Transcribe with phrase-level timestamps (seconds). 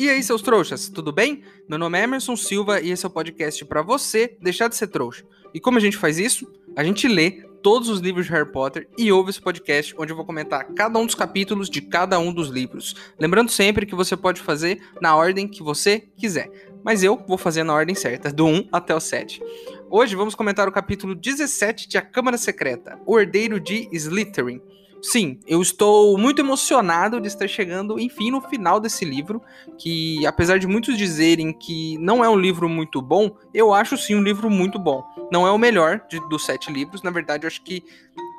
[0.00, 1.42] E aí, seus trouxas, tudo bem?
[1.68, 4.86] Meu nome é Emerson Silva e esse é o podcast para você deixar de ser
[4.86, 5.26] trouxa.
[5.52, 6.50] E como a gente faz isso?
[6.74, 10.16] A gente lê todos os livros de Harry Potter e ouve esse podcast onde eu
[10.16, 12.96] vou comentar cada um dos capítulos de cada um dos livros.
[13.18, 16.50] Lembrando sempre que você pode fazer na ordem que você quiser.
[16.82, 19.42] Mas eu vou fazer na ordem certa, do 1 até o 7.
[19.90, 24.62] Hoje vamos comentar o capítulo 17 de A Câmara Secreta, O Herdeiro de Slytherin.
[25.02, 29.42] Sim, eu estou muito emocionado de estar chegando, enfim, no final desse livro,
[29.78, 34.14] que apesar de muitos dizerem que não é um livro muito bom, eu acho sim
[34.14, 35.02] um livro muito bom.
[35.32, 37.82] Não é o melhor de, dos sete livros, na verdade eu acho que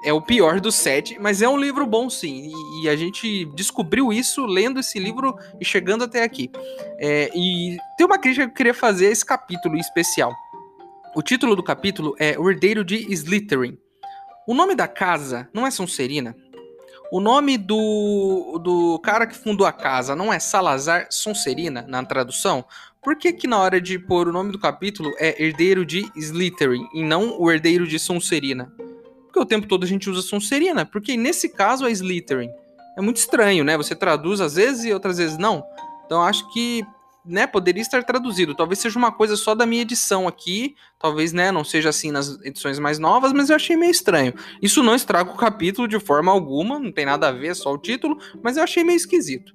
[0.03, 3.45] é o pior dos sete, mas é um livro bom sim, e, e a gente
[3.55, 6.51] descobriu isso lendo esse livro e chegando até aqui.
[6.99, 10.31] É, e tem uma crítica que eu queria fazer a esse capítulo especial.
[11.15, 13.77] O título do capítulo é O Herdeiro de Slytherin.
[14.47, 16.35] O nome da casa não é Sonserina?
[17.11, 22.63] O nome do, do cara que fundou a casa não é Salazar Sonserina, na tradução?
[23.03, 26.87] Por que que na hora de pôr o nome do capítulo é Herdeiro de Slytherin
[26.93, 28.71] e não o Herdeiro de Sonserina?
[29.25, 32.49] Porque o tempo todo a gente usa Sonserina, porque nesse caso é Slytherin.
[32.97, 33.75] É muito estranho, né?
[33.75, 35.65] Você traduz às vezes e outras vezes não.
[36.05, 36.85] Então acho que
[37.25, 38.55] né, poderia estar traduzido.
[38.55, 42.39] Talvez seja uma coisa só da minha edição aqui, talvez, né, não seja assim nas
[42.43, 44.33] edições mais novas, mas eu achei meio estranho.
[44.61, 47.77] Isso não estraga o capítulo de forma alguma, não tem nada a ver, só o
[47.77, 49.53] título, mas eu achei meio esquisito.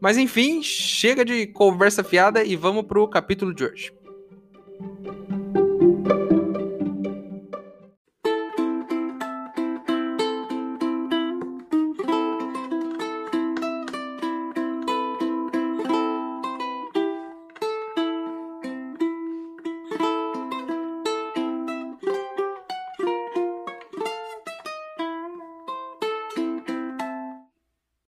[0.00, 3.92] Mas enfim, chega de conversa fiada e vamos pro capítulo de hoje.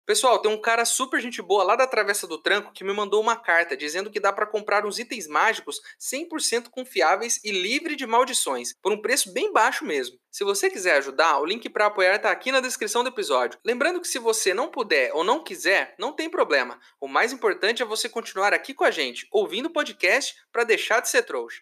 [0.08, 3.20] Pessoal, tem um cara super gente boa lá da Travessa do Tranco que me mandou
[3.20, 8.06] uma carta dizendo que dá para comprar uns itens mágicos 100% confiáveis e livre de
[8.06, 10.18] maldições, por um preço bem baixo mesmo.
[10.30, 13.58] Se você quiser ajudar, o link para apoiar está aqui na descrição do episódio.
[13.62, 16.80] Lembrando que se você não puder ou não quiser, não tem problema.
[16.98, 21.00] O mais importante é você continuar aqui com a gente, ouvindo o podcast para deixar
[21.00, 21.60] de ser trouxa.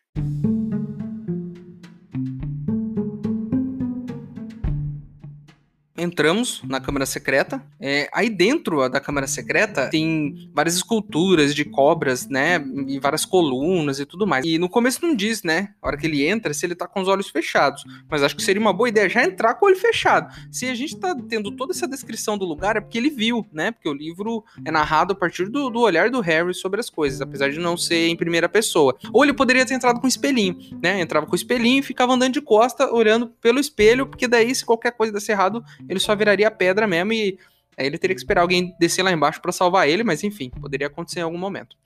[6.07, 7.63] Entramos na Câmara Secreta.
[7.81, 12.65] É, aí dentro da Câmara Secreta tem várias esculturas de cobras, né?
[12.87, 14.45] E várias colunas e tudo mais.
[14.45, 15.71] E no começo não diz, né?
[15.83, 17.85] A hora que ele entra, se ele tá com os olhos fechados.
[18.09, 20.33] Mas acho que seria uma boa ideia já entrar com o olho fechado.
[20.51, 23.73] Se a gente tá tendo toda essa descrição do lugar, é porque ele viu, né?
[23.73, 27.21] Porque o livro é narrado a partir do, do olhar do Harry sobre as coisas,
[27.21, 28.97] apesar de não ser em primeira pessoa.
[29.13, 31.01] Ou ele poderia ter entrado com espelhinho, né?
[31.01, 34.65] Entrava com o espelhinho e ficava andando de costa, olhando pelo espelho, porque daí, se
[34.65, 37.39] qualquer coisa desse errado, ele só viraria pedra mesmo e
[37.77, 40.87] aí ele teria que esperar alguém descer lá embaixo para salvar ele, mas enfim, poderia
[40.87, 41.77] acontecer em algum momento.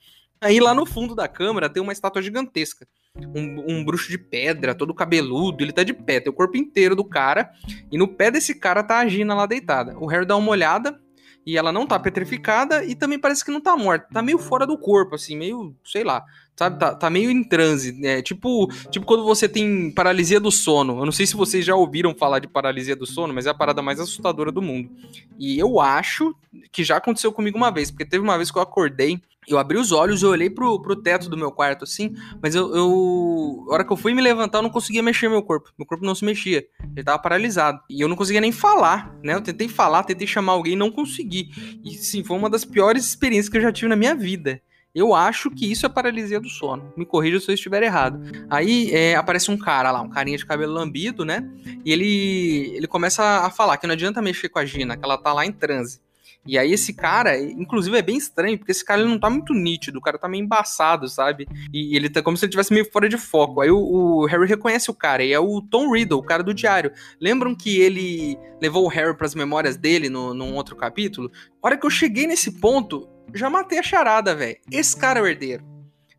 [0.41, 2.87] Aí lá no fundo da câmara tem uma estátua gigantesca.
[3.17, 6.95] Um, um, bruxo de pedra, todo cabeludo, ele tá de pé, tem o corpo inteiro
[6.95, 7.51] do cara,
[7.91, 9.99] e no pé desse cara tá a Gina lá deitada.
[9.99, 10.99] O Harry dá uma olhada,
[11.45, 14.67] e ela não tá petrificada, e também parece que não tá morta, tá meio fora
[14.67, 16.25] do corpo, assim, meio, sei lá,
[16.57, 16.79] sabe?
[16.79, 17.99] Tá, tá meio em transe.
[18.05, 20.99] É, tipo, tipo quando você tem paralisia do sono.
[20.99, 23.55] Eu não sei se vocês já ouviram falar de paralisia do sono, mas é a
[23.55, 24.91] parada mais assustadora do mundo.
[25.39, 26.35] E eu acho
[26.71, 29.79] que já aconteceu comigo uma vez, porque teve uma vez que eu acordei, eu abri
[29.79, 33.67] os olhos, eu olhei pro, pro teto do meu quarto, assim, mas eu, eu.
[33.69, 35.73] A hora que eu fui me levantar, eu não conseguia mexer meu corpo.
[35.79, 36.65] Meu corpo não se mexia.
[36.95, 37.81] Ele tava paralisado.
[37.89, 39.35] E eu não conseguia nem falar, né?
[39.35, 41.51] Eu tentei falar, tentei chamar alguém, não consegui.
[41.85, 44.61] E sim, foi uma das piores experiências que eu já tive na minha vida.
[44.95, 46.93] Eu acho que isso é paralisia do sono.
[46.97, 48.21] Me corrija se eu estiver errado.
[48.51, 51.49] Aí é, aparece um cara lá, um carinha de cabelo lambido, né?
[51.85, 55.17] E ele, ele começa a falar que não adianta mexer com a Gina, que ela
[55.17, 56.01] tá lá em transe.
[56.47, 59.53] E aí esse cara, inclusive é bem estranho, porque esse cara ele não tá muito
[59.53, 61.47] nítido, o cara tá meio embaçado, sabe?
[61.73, 63.61] E ele tá como se ele tivesse meio fora de foco.
[63.61, 66.55] Aí o, o Harry reconhece o cara, e é o Tom Riddle, o cara do
[66.55, 66.93] diário.
[67.21, 71.31] Lembram que ele levou o Harry para as memórias dele no, num outro capítulo?
[71.63, 74.59] A hora que eu cheguei nesse ponto, já matei a charada, velho.
[74.71, 75.65] Esse cara é o herdeiro.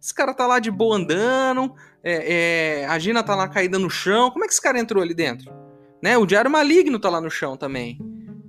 [0.01, 3.89] Esse cara tá lá de boa andando, é, é, a Gina tá lá caída no
[3.89, 4.31] chão.
[4.31, 5.53] Como é que esse cara entrou ali dentro?
[6.01, 6.17] Né?
[6.17, 7.99] O Diário Maligno tá lá no chão também.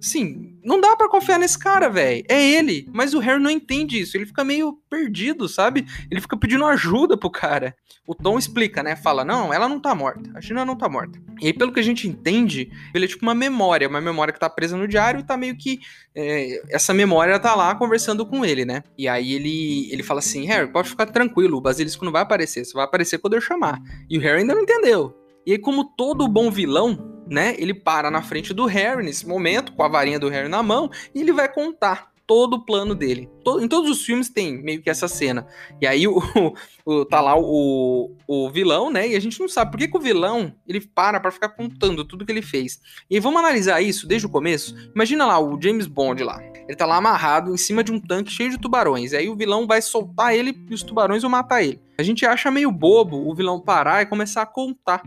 [0.00, 2.25] Sim, não dá para confiar nesse cara, velho.
[2.29, 2.88] É ele.
[2.93, 4.17] Mas o Harry não entende isso.
[4.17, 5.87] Ele fica meio perdido, sabe?
[6.11, 7.75] Ele fica pedindo ajuda pro cara.
[8.06, 8.97] O Tom explica, né?
[8.97, 10.31] Fala: não, ela não tá morta.
[10.35, 11.19] A Gina não tá morta.
[11.41, 13.88] E aí, pelo que a gente entende, ele é tipo uma memória.
[13.88, 15.81] Uma memória que tá presa no diário e tá meio que.
[16.14, 18.82] É, essa memória tá lá conversando com ele, né?
[18.97, 21.58] E aí ele, ele fala assim: Harry, pode ficar tranquilo.
[21.58, 22.65] O basilisco não vai aparecer.
[22.65, 23.81] Só vai aparecer quando eu chamar.
[24.08, 25.17] E o Harry ainda não entendeu.
[25.44, 27.55] E aí, como todo bom vilão, né?
[27.59, 30.91] Ele para na frente do Harry nesse momento, com a varinha do Harry na mão,
[31.15, 33.29] e ele vai contar todo o plano dele.
[33.45, 35.47] Todo, em todos os filmes tem meio que essa cena.
[35.81, 36.19] E aí o,
[36.85, 39.09] o, tá lá o, o vilão, né?
[39.09, 42.05] E a gente não sabe por que, que o vilão ele para para ficar contando
[42.05, 42.81] tudo que ele fez.
[43.11, 44.75] E vamos analisar isso desde o começo.
[44.95, 46.43] Imagina lá o James Bond lá.
[46.67, 49.13] Ele tá lá amarrado em cima de um tanque cheio de tubarões.
[49.13, 51.81] E aí o vilão vai soltar ele e os tubarões vão matar ele.
[51.99, 55.03] A gente acha meio bobo o vilão parar e começar a contar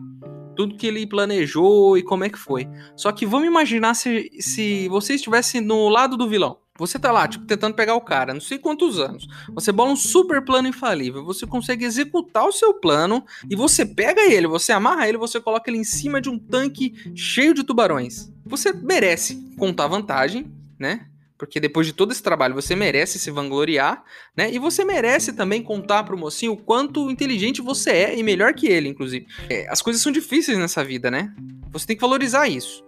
[0.55, 2.67] tudo que ele planejou e como é que foi.
[2.95, 6.57] Só que vamos imaginar se, se você estivesse no lado do vilão.
[6.77, 9.25] Você tá lá, tipo, tentando pegar o cara, não sei quantos anos.
[9.53, 14.21] Você bola um super plano infalível, você consegue executar o seu plano e você pega
[14.21, 18.29] ele, você amarra ele, você coloca ele em cima de um tanque cheio de tubarões.
[18.45, 21.07] Você merece contar vantagem, né?
[21.37, 24.03] Porque depois de todo esse trabalho você merece se vangloriar,
[24.35, 24.51] né?
[24.51, 28.67] E você merece também contar pro mocinho o quanto inteligente você é e melhor que
[28.67, 29.27] ele, inclusive.
[29.49, 31.33] É, as coisas são difíceis nessa vida, né?
[31.71, 32.85] Você tem que valorizar isso.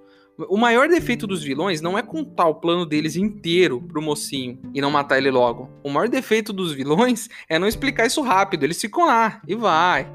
[0.50, 4.80] O maior defeito dos vilões não é contar o plano deles inteiro pro mocinho e
[4.80, 5.68] não matar ele logo.
[5.84, 8.64] O maior defeito dos vilões é não explicar isso rápido.
[8.64, 10.08] Eles ficam lá e vai.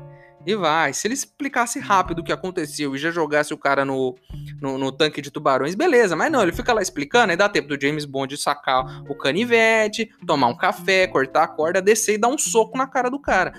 [0.45, 0.93] E vai.
[0.93, 4.17] Se ele explicasse rápido o que aconteceu e já jogasse o cara no,
[4.61, 6.17] no, no, tanque de tubarões, beleza.
[6.17, 10.11] Mas não, ele fica lá explicando, aí dá tempo do James Bond sacar o canivete,
[10.27, 13.53] tomar um café, cortar a corda, descer e dar um soco na cara do cara.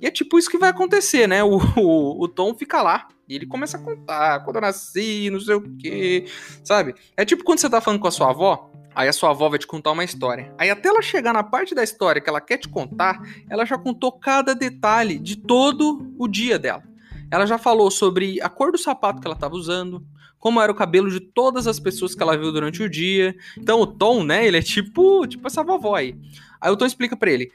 [0.00, 1.44] E é tipo isso que vai acontecer, né?
[1.44, 5.38] O, o, o Tom fica lá e ele começa a contar quando eu nasci, não
[5.38, 6.26] sei o quê,
[6.64, 6.94] sabe?
[7.16, 9.58] É tipo quando você tá falando com a sua avó Aí a sua avó vai
[9.58, 10.54] te contar uma história.
[10.58, 13.78] Aí até ela chegar na parte da história que ela quer te contar, ela já
[13.78, 16.82] contou cada detalhe de todo o dia dela.
[17.30, 20.04] Ela já falou sobre a cor do sapato que ela estava usando,
[20.38, 23.34] como era o cabelo de todas as pessoas que ela viu durante o dia.
[23.56, 26.14] Então o Tom, né, ele é tipo, tipo essa vovó aí.
[26.60, 27.50] Aí o Tom explica para ele: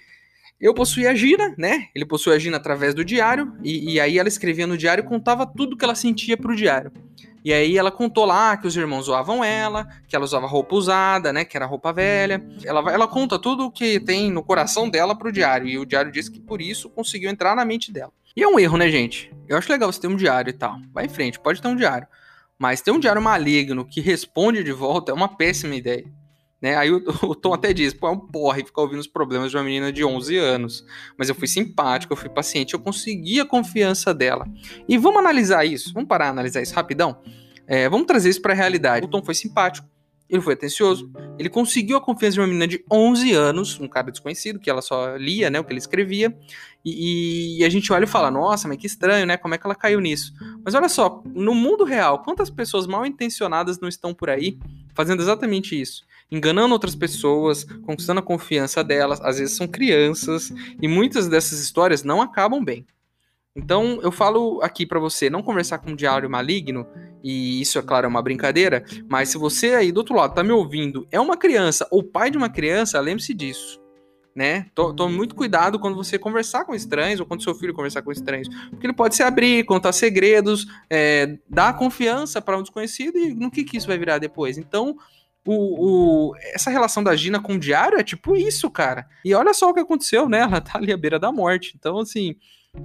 [0.60, 1.88] eu possuía a Gina, né?
[1.94, 5.08] Ele possuía a Gina através do diário, e, e, aí ela escrevia no diário e
[5.08, 6.92] contava tudo que ela sentia pro diário.
[7.44, 11.32] E aí ela contou lá que os irmãos zoavam ela, que ela usava roupa usada,
[11.32, 11.46] né?
[11.46, 12.46] Que era roupa velha.
[12.66, 15.68] Ela, ela conta tudo o que tem no coração dela pro diário.
[15.68, 18.12] E o diário diz que por isso conseguiu entrar na mente dela.
[18.36, 19.34] E é um erro, né, gente?
[19.48, 20.78] Eu acho legal você ter um diário e tal.
[20.94, 22.08] Vai em frente, pode ter um diário.
[22.60, 26.06] Mas ter um diário maligno que responde de volta é uma péssima ideia.
[26.62, 26.76] Né?
[26.76, 29.58] Aí o, o, Tom até diz, pô, é um porre ficar ouvindo os problemas de
[29.58, 30.86] uma menina de 11 anos.
[31.18, 34.48] Mas eu fui simpático, eu fui paciente, eu consegui a confiança dela.
[34.88, 37.22] E vamos analisar isso, vamos parar a analisar isso rapidão?
[37.68, 39.06] É, vamos trazer isso para a realidade.
[39.06, 39.88] O Tom foi simpático,
[40.30, 41.10] ele foi atencioso,
[41.40, 44.82] ele conseguiu a confiança de uma menina de 11 anos, um cara desconhecido, que ela
[44.82, 46.38] só lia, né, o que ele escrevia,
[46.84, 49.66] e, e, a gente olha e fala, nossa, mas que estranho, né, como é que
[49.66, 50.34] ela caiu nisso?
[50.64, 54.58] Mas olha só, no mundo real, quantas pessoas mal intencionadas não estão por aí
[54.94, 56.06] fazendo exatamente isso?
[56.32, 60.52] Enganando outras pessoas, conquistando a confiança delas, às vezes são crianças,
[60.82, 62.86] e muitas dessas histórias não acabam bem.
[63.56, 66.86] Então, eu falo aqui para você não conversar com um diário maligno,
[67.24, 70.44] e isso, é claro, é uma brincadeira, mas se você aí do outro lado tá
[70.44, 73.82] me ouvindo, é uma criança ou pai de uma criança, lembre-se disso.
[74.36, 74.68] Né?
[74.76, 78.48] Tome muito cuidado quando você conversar com estranhos ou quando seu filho conversar com estranhos,
[78.70, 83.50] porque ele pode se abrir, contar segredos, é, dar confiança para um desconhecido e no
[83.50, 84.60] que, que isso vai virar depois.
[84.60, 84.96] Então,
[85.48, 89.08] o, o, essa relação da Gina com o diário é tipo isso, cara.
[89.24, 90.42] E olha só o que aconteceu, né?
[90.42, 91.74] Ela tá ali à beira da morte.
[91.78, 92.36] Então, assim,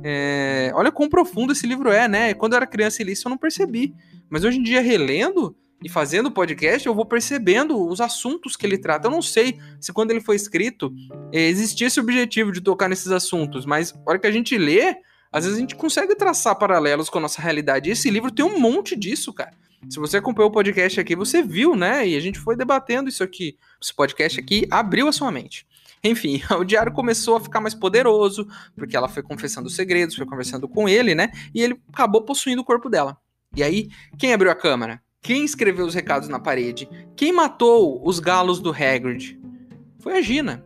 [0.04, 2.32] é, olha quão profundo esse livro é, né?
[2.34, 3.92] Quando eu era criança e li isso, eu não percebi.
[4.30, 8.78] Mas hoje em dia, relendo e fazendo podcast, eu vou percebendo os assuntos que ele
[8.78, 9.08] trata.
[9.08, 10.94] Eu não sei se quando ele foi escrito
[11.32, 14.96] é, existia esse objetivo de tocar nesses assuntos, mas a hora que a gente lê,
[15.32, 17.88] às vezes a gente consegue traçar paralelos com a nossa realidade.
[17.88, 19.52] E esse livro tem um monte disso, cara.
[19.88, 22.06] Se você acompanhou o podcast aqui, você viu, né?
[22.06, 23.56] E a gente foi debatendo isso aqui.
[23.80, 25.66] Esse podcast aqui abriu a sua mente.
[26.04, 28.46] Enfim, o diário começou a ficar mais poderoso,
[28.76, 31.30] porque ela foi confessando os segredos, foi conversando com ele, né?
[31.54, 33.16] E ele acabou possuindo o corpo dela.
[33.54, 35.02] E aí, quem abriu a câmara?
[35.20, 36.88] Quem escreveu os recados na parede?
[37.16, 39.38] Quem matou os galos do Hagrid?
[40.00, 40.64] Foi a Gina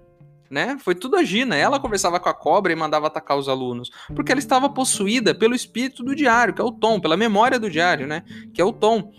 [0.51, 0.77] né?
[0.81, 1.57] Foi tudo a Gina.
[1.57, 5.55] Ela conversava com a cobra e mandava atacar os alunos, porque ela estava possuída pelo
[5.55, 8.23] espírito do diário, que é o Tom, pela memória do diário, né?
[8.53, 9.13] Que é o Tom.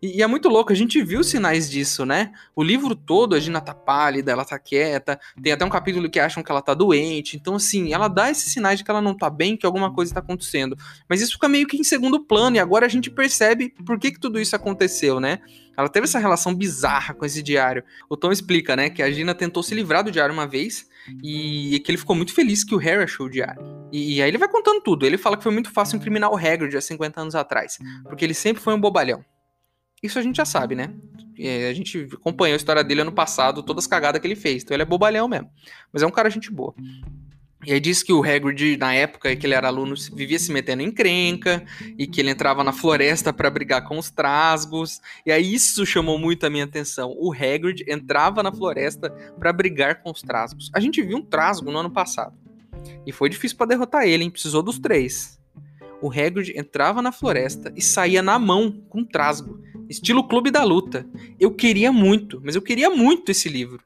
[0.00, 2.32] E, e, é muito louco, a gente viu sinais disso, né?
[2.54, 6.20] O livro todo, a Gina tá pálida, ela tá quieta, tem até um capítulo que
[6.20, 7.36] acham que ela tá doente.
[7.36, 10.14] Então, assim, ela dá esses sinais de que ela não tá bem, que alguma coisa
[10.14, 10.76] tá acontecendo.
[11.08, 14.12] Mas isso fica meio que em segundo plano, e agora a gente percebe por que,
[14.12, 15.40] que tudo isso aconteceu, né?
[15.76, 17.84] Ela teve essa relação bizarra com esse diário.
[18.08, 20.88] O Tom explica, né, que a Gina tentou se livrar do diário uma vez
[21.22, 23.62] e que ele ficou muito feliz que o Harry achou o diário.
[23.92, 25.06] E, e aí ele vai contando tudo.
[25.06, 28.34] Ele fala que foi muito fácil incriminar o Hagrid há 50 anos atrás, porque ele
[28.34, 29.24] sempre foi um bobalhão.
[30.02, 30.94] Isso a gente já sabe, né?
[31.38, 34.62] É, a gente acompanhou a história dele ano passado, todas as cagadas que ele fez.
[34.62, 35.50] Então ele é bobalhão mesmo.
[35.92, 36.74] Mas é um cara gente boa.
[37.66, 40.80] E aí diz que o Hagrid, na época que ele era aluno, vivia se metendo
[40.80, 41.64] em crenca
[41.98, 45.00] e que ele entrava na floresta para brigar com os trasgos.
[45.26, 47.14] E aí isso chamou muito a minha atenção.
[47.18, 50.70] O Hagrid entrava na floresta para brigar com os trasgos.
[50.72, 52.36] A gente viu um trasgo no ano passado.
[53.04, 54.30] E foi difícil para derrotar ele, hein?
[54.30, 55.38] Precisou dos três.
[56.00, 60.62] O Hagrid entrava na floresta e saía na mão com um trasgo, estilo Clube da
[60.64, 61.06] Luta.
[61.38, 63.82] Eu queria muito, mas eu queria muito esse livro.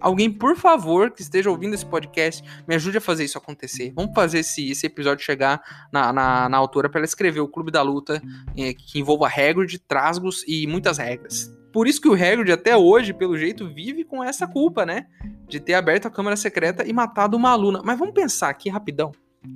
[0.00, 3.90] Alguém, por favor, que esteja ouvindo esse podcast, me ajude a fazer isso acontecer.
[3.96, 7.70] Vamos fazer esse, esse episódio chegar na, na, na autora para ela escrever o Clube
[7.70, 8.22] da Luta,
[8.54, 11.50] é, que envolva Hagrid, trasgos e muitas regras.
[11.72, 15.06] Por isso que o Hagrid, até hoje, pelo jeito, vive com essa culpa, né?
[15.48, 17.80] De ter aberto a Câmara Secreta e matado uma aluna.
[17.84, 19.10] Mas vamos pensar aqui rapidão.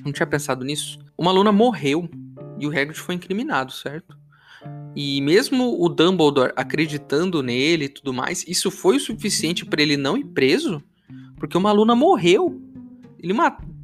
[0.05, 0.99] Não tinha pensado nisso.
[1.17, 2.09] Uma aluna morreu
[2.59, 4.18] e o Hagrid foi incriminado, certo?
[5.01, 9.97] E mesmo o Dumbledore acreditando nele e tudo mais, isso foi o suficiente para ele
[9.97, 10.83] não ir preso?
[11.37, 12.61] Porque uma aluna morreu.
[13.17, 13.33] Ele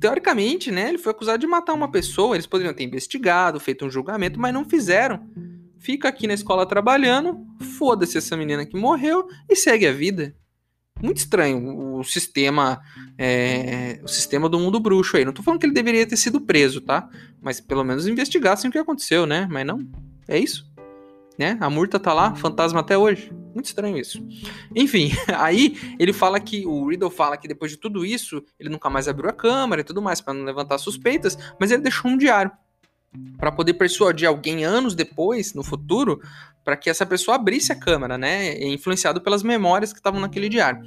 [0.01, 3.91] teoricamente, né, ele foi acusado de matar uma pessoa, eles poderiam ter investigado, feito um
[3.91, 5.25] julgamento, mas não fizeram.
[5.79, 7.47] Fica aqui na escola trabalhando,
[7.79, 10.35] foda-se essa menina que morreu e segue a vida.
[11.01, 12.81] Muito estranho o sistema
[13.17, 15.25] é, o sistema do mundo bruxo aí.
[15.25, 17.09] Não tô falando que ele deveria ter sido preso, tá?
[17.41, 19.47] Mas pelo menos investigassem o que aconteceu, né?
[19.49, 19.79] Mas não.
[20.27, 20.74] É isso
[21.39, 21.57] né?
[21.61, 23.33] A Murta tá lá, fantasma até hoje.
[23.55, 24.25] Muito estranho isso.
[24.75, 28.91] Enfim, aí ele fala que o Riddle fala que depois de tudo isso, ele nunca
[28.91, 32.17] mais abriu a câmera e tudo mais para não levantar suspeitas, mas ele deixou um
[32.17, 32.51] diário
[33.39, 36.21] para poder persuadir alguém anos depois, no futuro,
[36.65, 38.59] para que essa pessoa abrisse a câmera, né?
[38.65, 40.83] Influenciado pelas memórias que estavam naquele diário.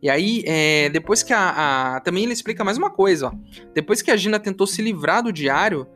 [0.00, 3.32] E aí, é, depois que a, a, Também ele explica mais uma coisa, ó.
[3.72, 5.86] Depois que a Gina tentou se livrar do diário,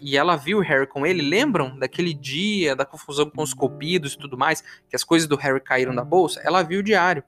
[0.00, 4.14] e, ela viu o Harry com ele, lembram daquele dia, da confusão com os copidos
[4.14, 6.40] e tudo mais, que as coisas do Harry caíram da bolsa?
[6.44, 7.22] Ela viu o diário.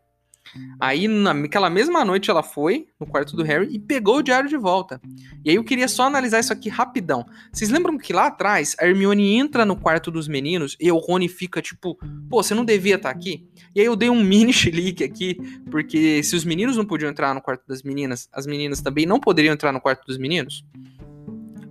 [0.78, 4.56] Aí, naquela mesma noite, ela foi no quarto do Harry e pegou o diário de
[4.56, 5.00] volta.
[5.44, 7.24] E aí eu queria só analisar isso aqui rapidão.
[7.52, 11.28] Vocês lembram que lá atrás a Hermione entra no quarto dos meninos e o Rony
[11.28, 11.96] fica tipo,
[12.28, 13.48] pô, você não devia estar tá aqui?
[13.74, 15.36] E aí eu dei um mini chilique aqui,
[15.70, 19.18] porque se os meninos não podiam entrar no quarto das meninas, as meninas também não
[19.18, 20.64] poderiam entrar no quarto dos meninos.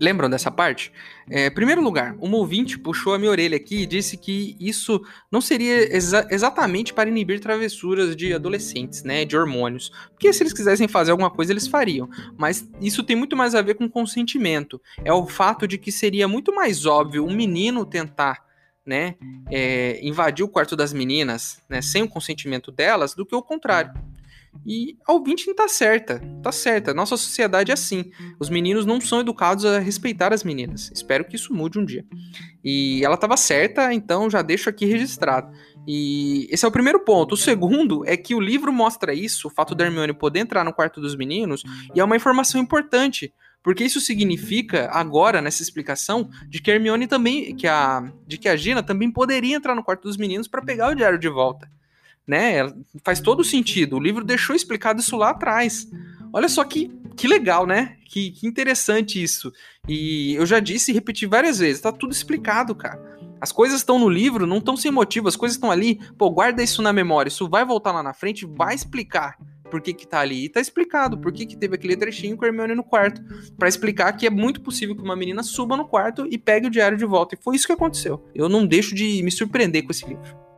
[0.01, 0.91] Lembram dessa parte?
[1.29, 4.99] É, primeiro lugar, uma ouvinte puxou a minha orelha aqui e disse que isso
[5.31, 9.91] não seria exa exatamente para inibir travessuras de adolescentes, né, de hormônios.
[10.09, 12.09] Porque se eles quisessem fazer alguma coisa, eles fariam.
[12.35, 14.81] Mas isso tem muito mais a ver com consentimento.
[15.05, 18.43] É o fato de que seria muito mais óbvio um menino tentar
[18.83, 19.13] né,
[19.51, 23.93] é, invadir o quarto das meninas, né, sem o consentimento delas, do que o contrário.
[24.65, 26.93] E a ouvinte tá certa, tá certa.
[26.93, 28.11] Nossa sociedade é assim.
[28.39, 30.91] Os meninos não são educados a respeitar as meninas.
[30.93, 32.05] Espero que isso mude um dia.
[32.63, 35.51] E ela estava certa, então já deixo aqui registrado.
[35.87, 37.33] E esse é o primeiro ponto.
[37.33, 40.73] O segundo é que o livro mostra isso, o fato da Hermione poder entrar no
[40.73, 41.63] quarto dos meninos,
[41.95, 43.33] e é uma informação importante.
[43.63, 47.55] Porque isso significa, agora, nessa explicação, de que a Hermione também.
[47.55, 50.91] que a, de que a Gina também poderia entrar no quarto dos meninos para pegar
[50.91, 51.69] o diário de volta
[52.27, 52.71] né?
[53.03, 53.97] Faz todo sentido.
[53.97, 55.87] O livro deixou explicado isso lá atrás.
[56.33, 57.97] Olha só que, que legal, né?
[58.05, 59.51] Que, que interessante isso.
[59.87, 62.99] E eu já disse e repeti várias vezes, tá tudo explicado, cara.
[63.39, 65.99] As coisas estão no livro, não estão sem motivo, as coisas estão ali.
[66.17, 69.35] Pô, guarda isso na memória, isso vai voltar lá na frente, vai explicar
[69.71, 70.45] por que que tá ali.
[70.45, 73.21] E tá explicado por que que teve aquele trechinho com a Hermione no quarto.
[73.57, 76.69] para explicar que é muito possível que uma menina suba no quarto e pegue o
[76.69, 77.33] diário de volta.
[77.33, 78.23] E foi isso que aconteceu.
[78.35, 80.50] Eu não deixo de me surpreender com esse livro.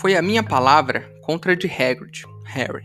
[0.00, 2.84] Foi a minha palavra contra a de Hagrid, Harry.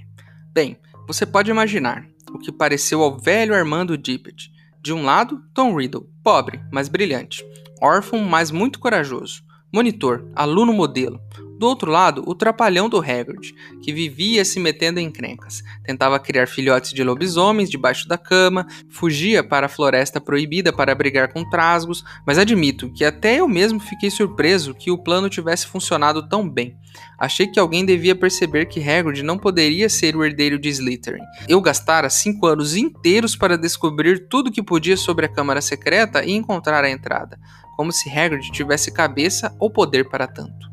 [0.52, 4.52] Bem, você pode imaginar o que pareceu ao velho Armando Dippet.
[4.82, 7.46] De um lado, Tom Riddle, pobre, mas brilhante,
[7.80, 11.22] órfão, mas muito corajoso, monitor, aluno modelo,
[11.64, 15.64] do outro lado, o trapalhão do Hagrid, que vivia se metendo em crencas.
[15.82, 21.32] Tentava criar filhotes de lobisomens debaixo da cama, fugia para a floresta proibida para brigar
[21.32, 26.28] com trasgos, mas admito que até eu mesmo fiquei surpreso que o plano tivesse funcionado
[26.28, 26.76] tão bem.
[27.18, 31.24] Achei que alguém devia perceber que Hagrid não poderia ser o herdeiro de Slytherin.
[31.48, 36.34] Eu gastara cinco anos inteiros para descobrir tudo que podia sobre a Câmara Secreta e
[36.34, 37.40] encontrar a entrada,
[37.78, 40.73] como se Hagrid tivesse cabeça ou poder para tanto.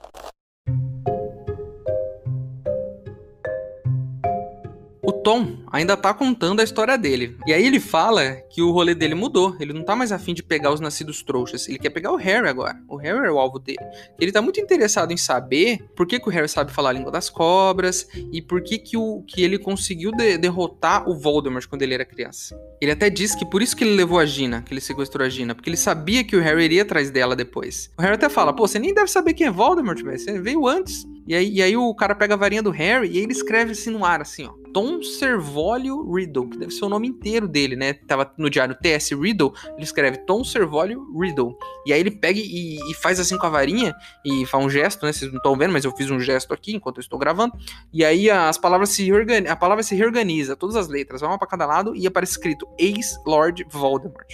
[5.23, 7.37] Tom ainda tá contando a história dele.
[7.45, 9.55] E aí ele fala que o rolê dele mudou.
[9.59, 11.67] Ele não tá mais afim de pegar os nascidos trouxas.
[11.67, 12.77] Ele quer pegar o Harry agora.
[12.87, 13.79] O Harry é o alvo dele.
[14.19, 17.11] Ele tá muito interessado em saber por que, que o Harry sabe falar a língua
[17.11, 21.81] das cobras e por que, que, o, que ele conseguiu de, derrotar o Voldemort quando
[21.81, 22.55] ele era criança.
[22.81, 25.29] Ele até diz que por isso que ele levou a Gina, que ele sequestrou a
[25.29, 27.91] Gina, porque ele sabia que o Harry iria atrás dela depois.
[27.97, 30.19] O Harry até fala: pô, você nem deve saber quem é Voldemort, velho.
[30.19, 31.05] Você veio antes.
[31.27, 33.91] E aí, e aí o cara pega a varinha do Harry e ele escreve assim
[33.91, 34.60] no ar, assim, ó.
[34.73, 37.93] Tom Servolio Riddle, que deve ser o nome inteiro dele, né?
[37.93, 41.57] Tava no diário TS Riddle, ele escreve Tom Servolio Riddle.
[41.85, 43.93] E aí ele pega e, e, faz assim com a varinha
[44.25, 45.13] e faz um gesto, né?
[45.13, 47.53] Vocês não estão vendo, mas eu fiz um gesto aqui enquanto eu estou gravando.
[47.93, 51.47] E aí as palavras se reorganizam, a palavra se reorganiza, todas as letras, uma para
[51.47, 54.27] cada lado e aparece escrito Ex-Lord Voldemort.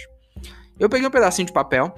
[0.78, 1.94] Eu peguei um pedacinho de papel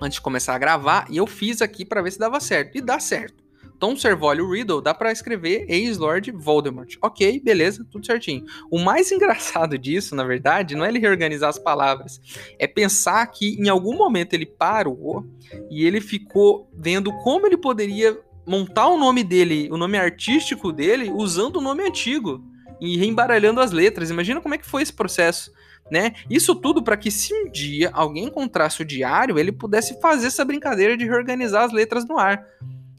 [0.00, 2.76] antes de começar a gravar e eu fiz aqui para ver se dava certo.
[2.76, 3.43] E dá certo.
[3.78, 6.96] Tom Servolio Riddle, dá para escrever ex-Lord Voldemort.
[7.02, 8.44] Ok, beleza, tudo certinho.
[8.70, 12.20] O mais engraçado disso, na verdade, não é ele reorganizar as palavras,
[12.58, 15.26] é pensar que em algum momento ele parou
[15.70, 21.10] e ele ficou vendo como ele poderia montar o nome dele, o nome artístico dele,
[21.10, 22.44] usando o nome antigo
[22.80, 24.10] e reembaralhando as letras.
[24.10, 25.52] Imagina como é que foi esse processo.
[25.90, 26.14] Né?
[26.30, 30.44] Isso tudo para que se um dia alguém encontrasse o diário, ele pudesse fazer essa
[30.44, 32.42] brincadeira de reorganizar as letras no ar.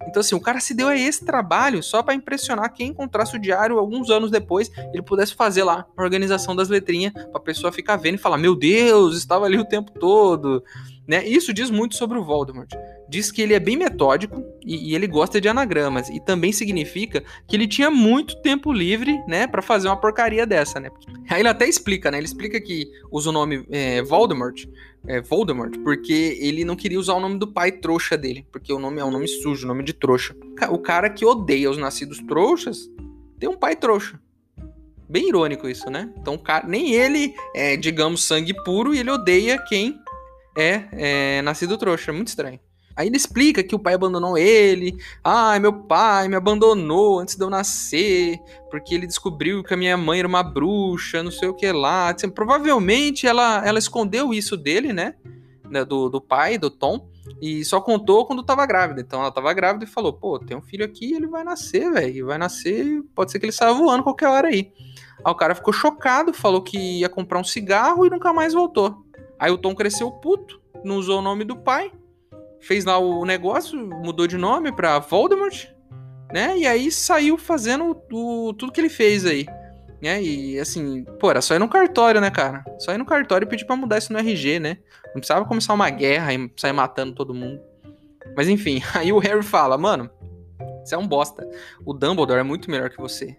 [0.07, 3.39] Então, assim, o cara se deu a esse trabalho só para impressionar quem encontrasse o
[3.39, 7.97] diário alguns anos depois, ele pudesse fazer lá a organização das letrinhas, pra pessoa ficar
[7.97, 10.63] vendo e falar: Meu Deus, estava ali o tempo todo.
[11.07, 11.23] Né?
[11.27, 12.71] Isso diz muito sobre o Voldemort.
[13.07, 16.09] Diz que ele é bem metódico e, e ele gosta de anagramas.
[16.09, 20.79] E também significa que ele tinha muito tempo livre, né, para fazer uma porcaria dessa,
[20.79, 20.89] né?
[21.29, 22.17] Aí ele até explica, né?
[22.17, 24.65] Ele explica que usa o nome é, Voldemort
[25.07, 28.79] é, Voldemort, porque ele não queria usar o nome do pai trouxa dele, porque o
[28.79, 30.35] nome é um nome sujo, nome de trouxa.
[30.69, 32.89] O cara que odeia os nascidos trouxas
[33.39, 34.19] tem um pai trouxa.
[35.07, 36.11] Bem irônico isso, né?
[36.17, 39.99] Então, cara, nem ele é, digamos, sangue puro e ele odeia quem
[40.57, 42.11] é, é nascido trouxa.
[42.11, 42.59] Muito estranho.
[42.95, 44.97] Aí ele explica que o pai abandonou ele.
[45.23, 48.39] Ah, meu pai me abandonou antes de eu nascer,
[48.71, 52.09] porque ele descobriu que a minha mãe era uma bruxa, não sei o que lá.
[52.09, 55.15] Assim, provavelmente ela, ela escondeu isso dele, né?
[55.87, 57.09] Do, do pai, do Tom,
[57.41, 59.01] e só contou quando tava grávida.
[59.01, 62.27] Então ela tava grávida e falou: pô, tem um filho aqui, ele vai nascer, velho.
[62.27, 64.71] Vai nascer, pode ser que ele saia voando qualquer hora aí.
[65.23, 69.03] Aí o cara ficou chocado, falou que ia comprar um cigarro e nunca mais voltou.
[69.39, 71.91] Aí o Tom cresceu puto, não usou o nome do pai,
[72.65, 75.67] fez lá o negócio, mudou de nome pra Voldemort,
[76.33, 76.57] né?
[76.57, 79.45] E aí saiu fazendo o, tudo que ele fez aí.
[80.01, 80.21] Né?
[80.21, 82.63] E assim, pô, era só ir no cartório, né, cara?
[82.79, 84.77] Só ir no cartório e pedir pra mudar isso no RG, né?
[85.07, 87.61] Não precisava começar uma guerra e sair matando todo mundo.
[88.35, 90.09] Mas enfim, aí o Harry fala, mano,
[90.83, 91.47] você é um bosta.
[91.85, 93.37] O Dumbledore é muito melhor que você.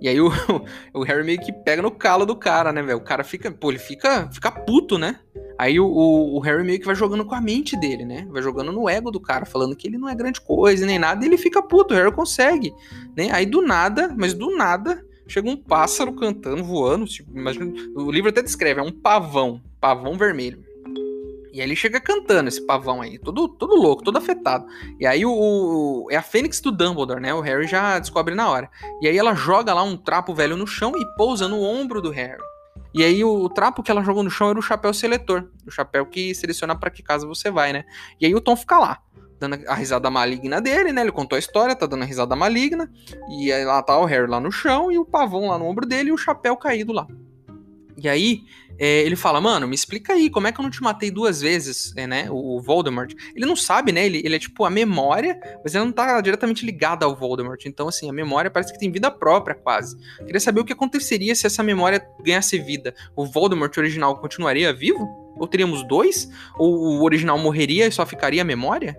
[0.00, 0.28] E aí o,
[0.92, 2.98] o Harry meio que pega no calo do cara, né, velho?
[2.98, 5.20] O cara fica, pô, ele fica, fica puto, né?
[5.58, 8.26] Aí o, o, o, Harry meio que vai jogando com a mente dele, né?
[8.30, 11.24] Vai jogando no ego do cara, falando que ele não é grande coisa nem nada,
[11.24, 12.74] e ele fica puto, o Harry consegue,
[13.16, 13.30] né?
[13.32, 18.28] Aí do nada, mas do nada, chega um pássaro cantando, voando, tipo, imagina, o livro
[18.28, 20.64] até descreve, é um pavão, pavão vermelho.
[21.56, 24.66] E aí ele chega cantando esse pavão aí, todo, todo louco, todo afetado.
[25.00, 27.32] E aí o, o, é a Fênix do Dumbledore, né?
[27.32, 28.68] O Harry já descobre na hora.
[29.00, 32.10] E aí ela joga lá um trapo velho no chão e pousa no ombro do
[32.10, 32.42] Harry.
[32.96, 35.50] E aí o, o, trapo que ela jogou no chão era o chapéu seletor.
[35.66, 37.84] O chapéu que seleciona para que casa você vai, né?
[38.18, 39.02] E aí o Tom fica lá,
[39.38, 41.02] dando a risada maligna dele, né?
[41.02, 42.90] Ele contou a história, tá dando a risada maligna.
[43.28, 45.86] E aí lá tá o Harry lá no chão e o pavão lá no ombro
[45.86, 47.06] dele e o chapéu caído lá.
[47.98, 48.44] E aí
[48.78, 51.40] é, ele fala, mano, me explica aí, como é que eu não te matei duas
[51.40, 52.28] vezes, é, né?
[52.30, 53.12] O, Voldemort.
[53.34, 54.04] Ele não sabe, né?
[54.06, 57.64] Ele, ele é tipo a memória, mas ele não tá diretamente ligado ao Voldemort.
[57.66, 59.96] Então, assim, a memória parece que tem vida própria, quase.
[60.18, 62.94] Queria saber o que aconteceria se essa memória ganhasse vida.
[63.14, 65.06] O Voldemort original continuaria vivo?
[65.38, 66.28] Ou teríamos dois?
[66.58, 68.98] Ou o original morreria e só ficaria a memória?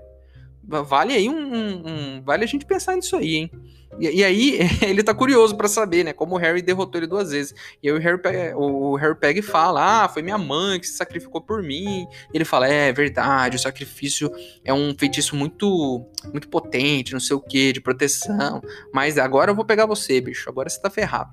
[0.67, 3.51] Vale aí um, um, um Vale a gente pensar nisso aí, hein?
[3.99, 6.13] E, e, aí ele tá curioso para saber, né?
[6.13, 7.53] Como o Harry derrotou ele duas vezes.
[7.81, 8.19] E aí o Harry,
[8.55, 12.05] o Harry pega e fala: Ah, foi minha mãe que se sacrificou por mim.
[12.33, 14.31] Ele fala: É verdade, o sacrifício
[14.63, 18.61] é um feitiço muito, muito potente, não sei o que, de proteção.
[18.93, 20.49] Mas agora eu vou pegar você, bicho.
[20.49, 21.31] Agora você tá ferrado.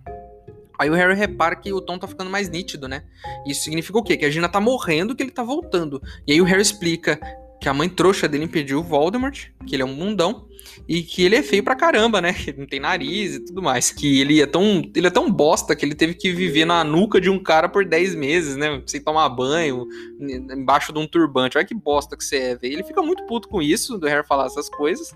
[0.78, 3.04] Aí o Harry repara que o tom tá ficando mais nítido, né?
[3.46, 4.16] Isso significa o quê?
[4.16, 6.02] Que a Gina tá morrendo, que ele tá voltando.
[6.26, 7.18] E aí o Harry explica
[7.64, 10.46] que a mãe trouxa dele impediu o Voldemort, que ele é um mundão,
[10.86, 12.30] e que ele é feio pra caramba, né?
[12.36, 13.90] Que não tem nariz e tudo mais.
[13.90, 17.18] Que ele é tão, ele é tão bosta que ele teve que viver na nuca
[17.18, 18.82] de um cara por 10 meses, né?
[18.86, 19.86] Sem tomar banho,
[20.20, 21.56] embaixo de um turbante.
[21.56, 22.74] Olha que bosta que você é, velho.
[22.74, 25.14] Ele fica muito puto com isso, do Harry falar essas coisas,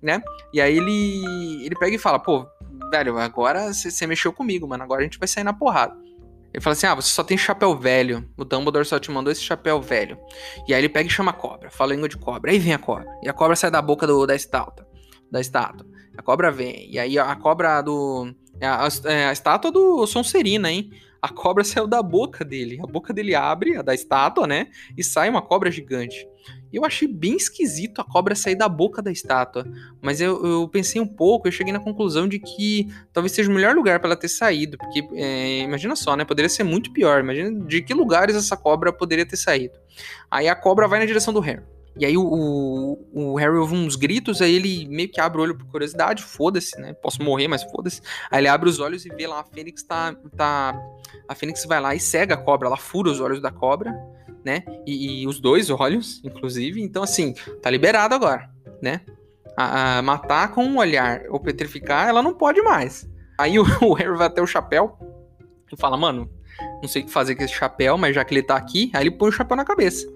[0.00, 0.22] né?
[0.54, 2.46] E aí ele, ele pega e fala, pô,
[2.92, 4.84] velho, agora você mexeu comigo, mano.
[4.84, 5.96] Agora a gente vai sair na porrada.
[6.52, 8.28] Ele fala assim: ah, você só tem chapéu velho.
[8.36, 10.18] O Dumbledore só te mandou esse chapéu velho.
[10.66, 12.50] E aí ele pega e chama a cobra, fala língua de cobra.
[12.50, 13.06] Aí vem a cobra.
[13.22, 14.86] E a cobra sai da boca do, da estátua.
[15.30, 15.86] Da estátua.
[16.16, 16.90] A cobra vem.
[16.90, 18.34] E aí a cobra do.
[18.60, 20.90] É a, a, é a estátua do Sonserina, hein?
[21.20, 22.78] A cobra saiu da boca dele.
[22.82, 24.68] A boca dele abre, a da estátua, né?
[24.96, 26.26] E sai uma cobra gigante.
[26.72, 29.66] Eu achei bem esquisito a cobra sair da boca da estátua.
[30.00, 33.54] Mas eu, eu pensei um pouco, eu cheguei na conclusão de que talvez seja o
[33.54, 34.76] melhor lugar para ela ter saído.
[34.76, 36.24] Porque, é, imagina só, né?
[36.24, 37.20] Poderia ser muito pior.
[37.20, 39.74] Imagina de que lugares essa cobra poderia ter saído.
[40.30, 41.62] Aí a cobra vai na direção do Harry.
[41.98, 45.42] E aí o, o, o, Harry ouve uns gritos, aí ele meio que abre o
[45.42, 46.92] olho por curiosidade, foda-se, né?
[46.92, 48.00] Posso morrer, mas foda-se.
[48.30, 50.80] Aí ele abre os olhos e vê lá a Fênix tá, tá.
[51.26, 53.92] A Fênix vai lá e cega a cobra, ela fura os olhos da cobra
[54.44, 54.64] né?
[54.86, 56.82] E, e, os dois olhos, inclusive.
[56.82, 59.00] Então, assim, tá liberado agora, né?
[59.56, 63.08] A, a matar com um olhar ou petrificar, ela não pode mais.
[63.36, 64.96] Aí o, o Harry vai até o chapéu
[65.72, 66.30] e fala, mano,
[66.80, 69.02] não sei o que fazer com esse chapéu, mas já que ele tá aqui, aí
[69.02, 70.06] ele põe o chapéu na cabeça.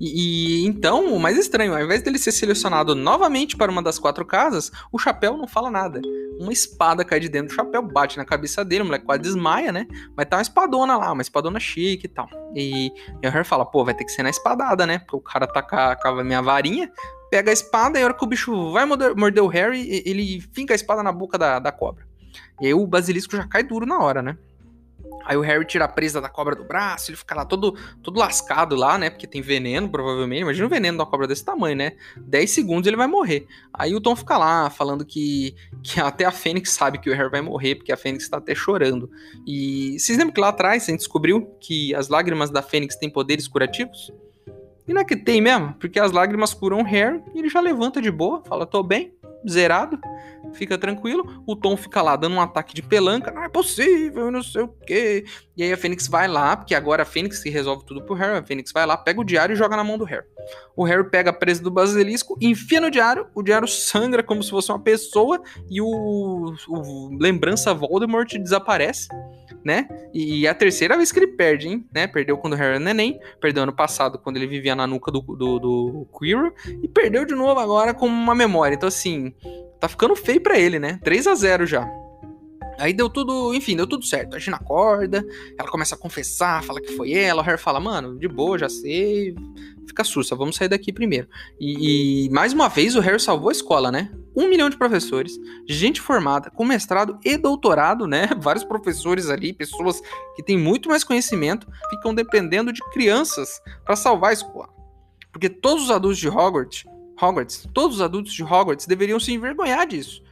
[0.00, 3.98] E, e, então, o mais estranho, ao invés dele ser selecionado novamente para uma das
[3.98, 6.00] quatro casas, o chapéu não fala nada.
[6.38, 9.72] Uma espada cai de dentro do chapéu, bate na cabeça dele, o moleque quase desmaia,
[9.72, 9.86] né?
[10.16, 12.28] Mas tá uma espadona lá, uma espadona chique e tal.
[12.54, 15.00] E, e o Harry fala, pô, vai ter que ser na espadada, né?
[15.00, 16.90] Porque o cara tá com a, minha varinha,
[17.30, 20.40] pega a espada e a hora que o bicho vai morder, morder o Harry, ele
[20.52, 22.06] finca a espada na boca da, da cobra.
[22.60, 24.36] E aí o basilisco já cai duro na hora, né?
[25.24, 28.18] Aí o Harry tira a presa da cobra do braço, ele fica lá todo, todo
[28.18, 29.10] lascado lá, né?
[29.10, 30.40] Porque tem veneno, provavelmente.
[30.40, 31.92] Imagina o veneno da cobra desse tamanho, né?
[32.16, 33.46] 10 segundos ele vai morrer.
[33.72, 37.30] Aí o Tom fica lá falando que, que até a Fênix sabe que o Harry
[37.30, 39.10] vai morrer, porque a Fênix tá até chorando.
[39.46, 43.10] E vocês lembram que lá atrás a gente descobriu que as lágrimas da Fênix têm
[43.10, 44.10] poderes curativos?
[44.86, 47.60] E não é que tem mesmo, porque as lágrimas curam o Harry e ele já
[47.60, 49.12] levanta de boa, fala, tô bem,
[49.46, 50.00] zerado
[50.52, 51.42] fica tranquilo.
[51.46, 54.68] O Tom fica lá dando um ataque de pelanca, não é possível, não sei o
[54.68, 55.24] quê.
[55.56, 58.38] E aí a Fênix vai lá, porque agora a Fênix que resolve tudo pro Harry.
[58.38, 60.26] A Fênix vai lá, pega o diário e joga na mão do Harry.
[60.76, 64.50] O Harry pega a presa do basilisco, enfia no diário, o diário sangra como se
[64.50, 69.08] fosse uma pessoa e o, o lembrança Voldemort desaparece.
[69.68, 69.86] Né?
[70.14, 71.86] E é a terceira vez que ele perde, hein?
[71.92, 72.06] Né?
[72.06, 75.20] Perdeu quando o Harry era neném, perdeu ano passado quando ele vivia na nuca do,
[75.20, 78.74] do, do Quirrell, e perdeu de novo agora com uma memória.
[78.74, 79.34] Então, assim,
[79.80, 80.98] Tá ficando feio para ele, né?
[81.04, 81.88] 3 a 0 já.
[82.78, 84.36] Aí deu tudo, enfim, deu tudo certo.
[84.36, 85.26] A Gina acorda,
[85.58, 87.42] ela começa a confessar, fala que foi ela.
[87.42, 89.34] O Harry fala, mano, de boa, já sei.
[89.86, 91.28] Fica sussa, vamos sair daqui primeiro.
[91.58, 94.10] E, e, mais uma vez o Harry salvou a escola, né?
[94.36, 95.32] Um milhão de professores,
[95.66, 98.28] gente formada, com mestrado e doutorado, né?
[98.38, 100.00] Vários professores ali, pessoas
[100.36, 104.68] que têm muito mais conhecimento, ficam dependendo de crianças para salvar a escola.
[105.32, 106.84] Porque todos os adultos de Hogwarts
[107.20, 107.68] Hogwarts.
[107.74, 110.22] Todos os adultos de Hogwarts deveriam se envergonhar disso.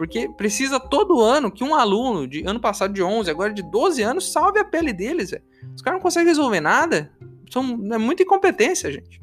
[0.00, 4.00] Porque precisa todo ano que um aluno de ano passado de 11, agora de 12
[4.00, 5.30] anos, salve a pele deles.
[5.30, 5.42] Véio.
[5.76, 7.12] Os caras não conseguem resolver nada.
[7.50, 9.20] São, é muita incompetência, gente.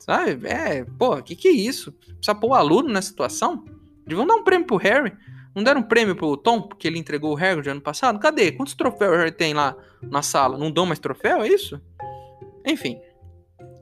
[0.00, 0.48] Sabe?
[0.48, 1.92] É, pô, que que é isso?
[1.92, 3.64] Precisa pôr o aluno nessa situação?
[4.04, 5.12] Deviam dar um prêmio pro Harry.
[5.54, 8.18] Não deram um prêmio pro Tom, porque ele entregou o Harry de ano passado?
[8.18, 8.50] Cadê?
[8.50, 10.58] Quantos troféus o Harry tem lá na sala?
[10.58, 11.80] Não dão mais troféu, é isso?
[12.66, 12.98] Enfim.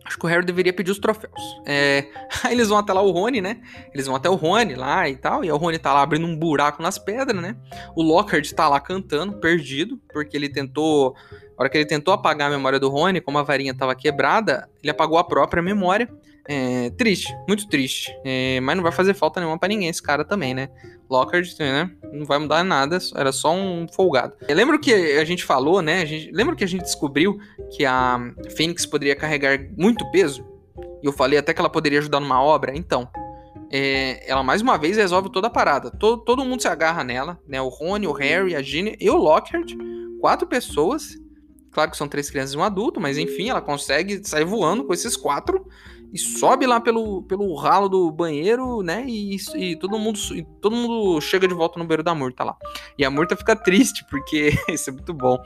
[0.08, 1.60] Acho que o Harry deveria pedir os troféus.
[1.66, 2.06] É...
[2.42, 3.60] Aí eles vão até lá o Rony, né?
[3.92, 5.44] Eles vão até o Rony lá e tal.
[5.44, 7.54] E o Rony tá lá abrindo um buraco nas pedras, né?
[7.94, 11.14] O Lockhart tá lá cantando, perdido, porque ele tentou.
[11.58, 14.66] A hora que ele tentou apagar a memória do Rony, como a varinha tava quebrada,
[14.82, 16.08] ele apagou a própria memória.
[16.50, 18.10] É, triste, muito triste.
[18.24, 20.70] É, mas não vai fazer falta nenhuma para ninguém esse cara também, né?
[21.08, 21.90] Lockhart, né?
[22.10, 24.34] Não vai mudar nada, era só um folgado.
[24.48, 26.06] Lembro que a gente falou, né?
[26.06, 27.38] Gente, lembra que a gente descobriu
[27.70, 30.42] que a Fênix poderia carregar muito peso?
[31.02, 32.72] E eu falei até que ela poderia ajudar numa obra?
[32.74, 33.08] Então,
[33.70, 35.90] é, ela mais uma vez resolve toda a parada.
[35.90, 37.60] Todo, todo mundo se agarra nela, né?
[37.60, 39.74] O Rony, o Harry, a Ginny e o Lockhart.
[40.20, 41.14] Quatro pessoas.
[41.70, 44.92] Claro que são três crianças e um adulto, mas enfim, ela consegue sair voando com
[44.92, 45.66] esses quatro
[46.12, 49.04] e sobe lá pelo, pelo ralo do banheiro, né?
[49.06, 52.56] E, e, todo mundo e todo mundo chega de volta no banheiro da Murta lá.
[52.96, 54.52] E a Murta fica triste, porque.
[54.68, 55.38] isso é muito bom.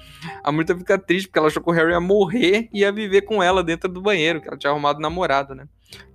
[0.42, 3.22] A Murta fica triste porque ela achou que o Harry ia morrer e ia viver
[3.22, 5.66] com ela dentro do banheiro, que ela tinha arrumado namorado, né?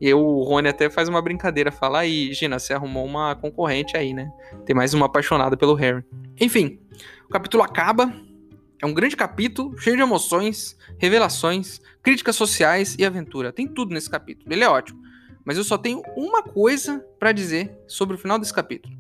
[0.02, 4.14] E o Rony até faz uma brincadeira, fala aí, Gina, você arrumou uma concorrente aí,
[4.14, 4.32] né?
[4.66, 6.04] Tem mais uma apaixonada pelo Harry.
[6.40, 6.80] Enfim,
[7.26, 8.12] o capítulo acaba.
[8.82, 13.52] É um grande capítulo, cheio de emoções, revelações, críticas sociais e aventura.
[13.52, 14.54] Tem tudo nesse capítulo.
[14.54, 15.02] Ele é ótimo.
[15.44, 18.94] Mas eu só tenho uma coisa para dizer sobre o final desse capítulo.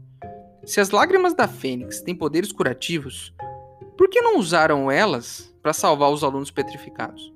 [0.65, 3.33] Se as lágrimas da Fênix têm poderes curativos,
[3.97, 7.33] por que não usaram elas para salvar os alunos petrificados?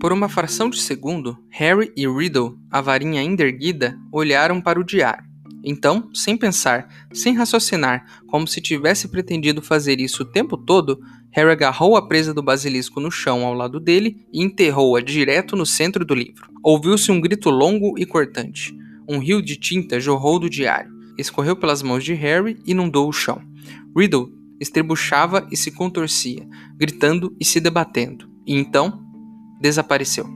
[0.00, 4.84] Por uma fração de segundo, Harry e Riddle, a varinha ainda erguida, olharam para o
[4.84, 5.28] diário.
[5.62, 10.98] Então, sem pensar, sem raciocinar, como se tivesse pretendido fazer isso o tempo todo,
[11.32, 15.66] Harry agarrou a presa do basilisco no chão ao lado dele e enterrou-a direto no
[15.66, 16.48] centro do livro.
[16.64, 18.74] Ouviu-se um grito longo e cortante.
[19.06, 23.12] Um rio de tinta jorrou do diário, escorreu pelas mãos de Harry e inundou o
[23.12, 23.42] chão.
[23.94, 28.30] Riddle estrebuchava e se contorcia, gritando e se debatendo.
[28.46, 29.09] E então,
[29.60, 30.26] desapareceu.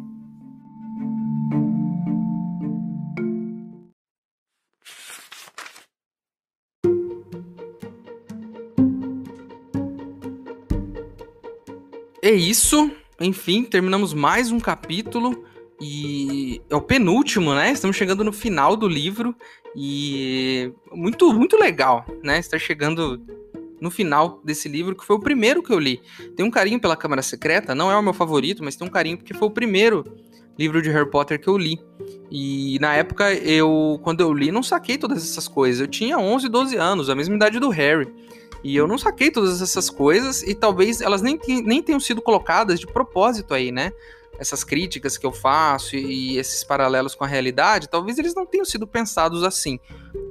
[12.22, 12.90] É isso.
[13.20, 15.44] Enfim, terminamos mais um capítulo.
[15.80, 17.72] E é o penúltimo, né?
[17.72, 19.34] Estamos chegando no final do livro.
[19.76, 22.38] E muito, muito legal, né?
[22.38, 23.18] Estar chegando
[23.85, 26.01] no final desse livro, que foi o primeiro que eu li.
[26.35, 29.18] Tem um carinho pela Câmara Secreta, não é o meu favorito, mas tem um carinho
[29.18, 30.07] porque foi o primeiro
[30.59, 31.79] livro de Harry Potter que eu li.
[32.31, 35.83] E na época, eu quando eu li, não saquei todas essas coisas.
[35.83, 38.11] Eu tinha 11, 12 anos, a mesma idade do Harry.
[38.62, 42.81] E eu não saquei todas essas coisas e talvez elas nem, nem tenham sido colocadas
[42.81, 43.92] de propósito aí, né?
[44.38, 48.64] Essas críticas que eu faço e esses paralelos com a realidade, talvez eles não tenham
[48.64, 49.79] sido pensados assim.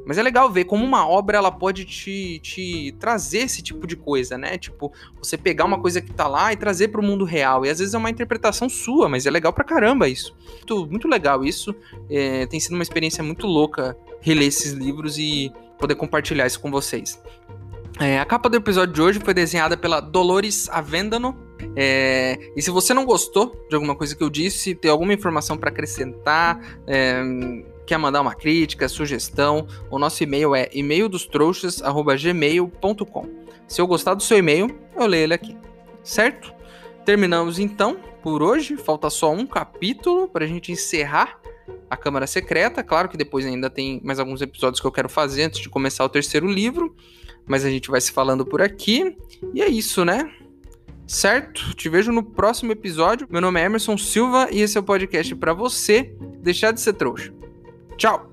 [0.05, 3.95] Mas é legal ver como uma obra ela pode te, te trazer esse tipo de
[3.95, 4.57] coisa, né?
[4.57, 7.65] Tipo, você pegar uma coisa que tá lá e trazer para o mundo real.
[7.65, 10.35] E às vezes é uma interpretação sua, mas é legal pra caramba isso.
[10.57, 11.73] Muito, muito legal isso.
[12.09, 16.69] É, tem sido uma experiência muito louca reler esses livros e poder compartilhar isso com
[16.69, 17.21] vocês.
[17.99, 21.37] É, a capa do episódio de hoje foi desenhada pela Dolores Avendano.
[21.75, 25.57] É, e se você não gostou de alguma coisa que eu disse, tem alguma informação
[25.57, 27.21] para acrescentar, é,
[27.85, 33.43] quer mandar uma crítica, sugestão, o nosso e-mail é e-maildostrouxas@gmail.com.
[33.67, 35.57] Se eu gostar do seu e-mail, eu leio ele aqui.
[36.03, 36.53] Certo?
[37.05, 38.77] Terminamos então por hoje.
[38.77, 41.39] Falta só um capítulo para a gente encerrar
[41.89, 42.83] a Câmara Secreta.
[42.83, 46.03] Claro que depois ainda tem mais alguns episódios que eu quero fazer antes de começar
[46.03, 46.95] o terceiro livro.
[47.45, 49.17] Mas a gente vai se falando por aqui.
[49.53, 50.31] E é isso, né?
[51.13, 51.75] Certo?
[51.75, 53.27] Te vejo no próximo episódio.
[53.29, 56.93] Meu nome é Emerson Silva e esse é o podcast para você deixar de ser
[56.93, 57.31] trouxa.
[57.97, 58.32] Tchau!